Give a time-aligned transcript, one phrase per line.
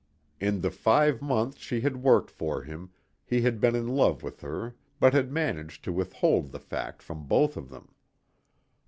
[0.39, 2.89] In the five months she had worked for him
[3.23, 7.27] he had been in love with her but had managed to withhold the fact from
[7.27, 7.93] both of them.